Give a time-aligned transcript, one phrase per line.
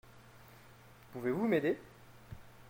[1.13, 1.77] Pouvez-vous m’aider?